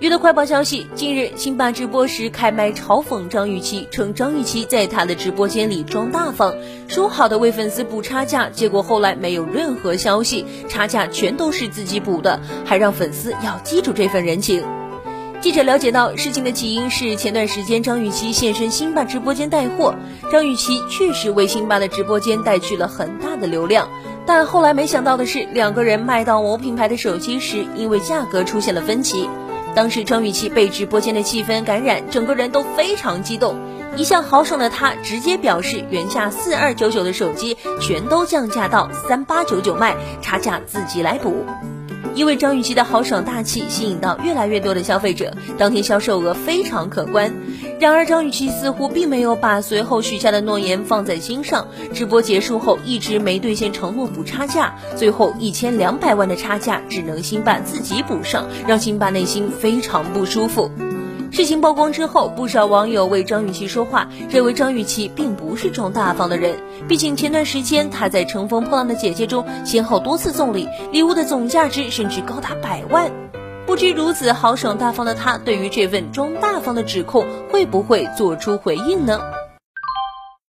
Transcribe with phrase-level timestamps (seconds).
[0.00, 6.52] 娱乐快报消息，近日辛巴直播时开麦嘲讽张雨绮，称张雨绮在他的直播间里装大方，
[6.88, 14.64] 说好的为粉丝补差价，结果后来没有任何消息，差价全都是自己补的，还让粉丝要记住这份人情。
[15.40, 19.94] 记者了解到，事情的起因是前段时间张雨绮现身辛巴直播间带货，
[20.32, 23.88] 张雨绮确实为辛巴的直播间带去了很大的流量，
[24.26, 29.28] 但后来没想到的是，两个人卖到某品牌的手机时，因为价格出现了分歧。
[29.74, 33.56] 当时张雨绮被直播间的气氛感染，整个人都非常激动。
[33.96, 41.44] 一向豪爽的她直接表示，原价四二九九的手机全都降价到三八九九卖，差价自己来补。
[42.14, 47.34] 因为张雨绮的豪爽大气吸引到越来越多的消费者，当天销售额非常可观。
[47.80, 60.70] 然而张雨绮似乎并没有把随后许下的诺言放在心上，直播结束后一直没兑现承诺补差价，最后一千两百万的差价只能辛巴自己补上，让辛巴内心非常不舒服。
[61.34, 66.54] 事情曝光之后，不少网友为张雨绮说话，认为张雨绮并不是装大方的人。
[66.86, 73.10] 毕竟前段时间她在《乘风破浪的姐姐》中先后多次送礼，礼物的总价值甚至高达百万。
[73.66, 79.20] 不知如此豪爽大方的她，对于这份装大方的指控，会不会做出回应呢？